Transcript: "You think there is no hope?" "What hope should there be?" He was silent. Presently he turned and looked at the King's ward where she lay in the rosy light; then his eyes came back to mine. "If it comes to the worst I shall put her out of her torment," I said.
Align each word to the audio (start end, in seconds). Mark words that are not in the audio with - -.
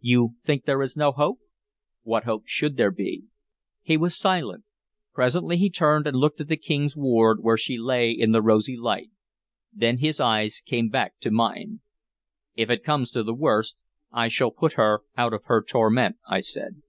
"You 0.00 0.34
think 0.42 0.64
there 0.64 0.82
is 0.82 0.96
no 0.96 1.12
hope?" 1.12 1.38
"What 2.02 2.24
hope 2.24 2.48
should 2.48 2.76
there 2.76 2.90
be?" 2.90 3.26
He 3.80 3.96
was 3.96 4.18
silent. 4.18 4.64
Presently 5.14 5.56
he 5.56 5.70
turned 5.70 6.04
and 6.08 6.16
looked 6.16 6.40
at 6.40 6.48
the 6.48 6.56
King's 6.56 6.96
ward 6.96 7.44
where 7.44 7.56
she 7.56 7.78
lay 7.78 8.10
in 8.10 8.32
the 8.32 8.42
rosy 8.42 8.76
light; 8.76 9.10
then 9.72 9.98
his 9.98 10.18
eyes 10.18 10.60
came 10.66 10.88
back 10.88 11.20
to 11.20 11.30
mine. 11.30 11.80
"If 12.56 12.70
it 12.70 12.82
comes 12.82 13.12
to 13.12 13.22
the 13.22 13.32
worst 13.34 13.84
I 14.10 14.26
shall 14.26 14.50
put 14.50 14.72
her 14.72 15.02
out 15.16 15.32
of 15.32 15.44
her 15.44 15.62
torment," 15.62 16.16
I 16.28 16.40
said. 16.40 16.82